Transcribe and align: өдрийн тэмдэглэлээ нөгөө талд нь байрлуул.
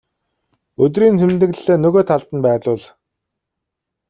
өдрийн 0.83 1.15
тэмдэглэлээ 1.19 1.77
нөгөө 1.79 2.03
талд 2.09 2.29
нь 2.35 2.43
байрлуул. 2.45 2.83